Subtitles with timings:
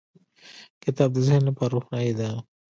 [0.83, 2.29] •کتاب د ذهن لپاره روښنایي ده.